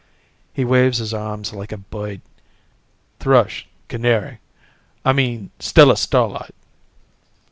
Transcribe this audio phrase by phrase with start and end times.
[0.51, 2.21] He waves his arms like a bird.
[3.19, 4.39] "Thrush, canary
[5.05, 6.55] I mean Stella Starlight."